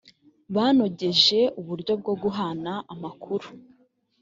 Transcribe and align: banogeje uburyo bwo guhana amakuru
banogeje 0.55 1.39
uburyo 1.59 1.93
bwo 2.01 2.13
guhana 2.21 2.73
amakuru 2.93 3.47